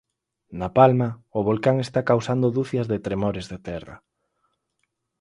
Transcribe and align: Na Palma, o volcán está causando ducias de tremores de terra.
Na 0.59 0.69
Palma, 0.77 1.09
o 1.37 1.41
volcán 1.49 1.75
está 1.85 1.99
causando 2.11 2.47
ducias 2.57 2.89
de 2.91 3.01
tremores 3.05 3.45
de 3.51 3.57
terra. 3.67 3.95